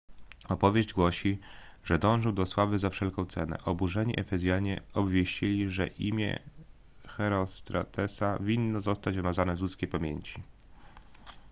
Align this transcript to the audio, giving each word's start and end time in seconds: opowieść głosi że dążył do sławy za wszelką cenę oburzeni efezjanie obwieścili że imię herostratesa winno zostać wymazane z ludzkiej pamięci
opowieść 0.49 0.93
głosi 0.93 1.39
że 1.83 1.99
dążył 1.99 2.31
do 2.31 2.45
sławy 2.45 2.79
za 2.79 2.89
wszelką 2.89 3.25
cenę 3.25 3.57
oburzeni 3.65 4.19
efezjanie 4.19 4.81
obwieścili 4.93 5.69
że 5.69 5.87
imię 5.87 6.39
herostratesa 7.07 8.37
winno 8.39 8.81
zostać 8.81 9.15
wymazane 9.15 9.57
z 9.57 9.61
ludzkiej 9.61 9.89
pamięci 9.89 10.41